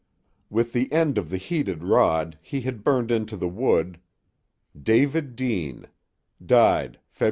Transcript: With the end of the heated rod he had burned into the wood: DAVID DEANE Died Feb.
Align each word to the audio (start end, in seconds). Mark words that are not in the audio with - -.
With 0.49 0.73
the 0.73 0.91
end 0.91 1.19
of 1.19 1.29
the 1.29 1.37
heated 1.37 1.83
rod 1.83 2.39
he 2.41 2.61
had 2.61 2.83
burned 2.83 3.11
into 3.11 3.37
the 3.37 3.47
wood: 3.47 3.99
DAVID 4.81 5.35
DEANE 5.35 5.89
Died 6.43 6.97
Feb. 7.15 7.19